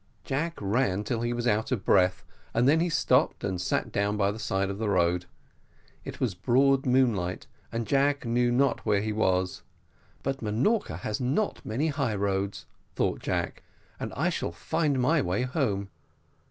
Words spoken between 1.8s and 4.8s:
breath, and then he stopped, and sat down by the side of